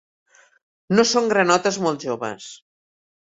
[0.99, 2.47] No són granotes molt joves.